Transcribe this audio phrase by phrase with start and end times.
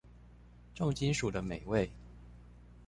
[0.73, 1.87] 重金屬的美味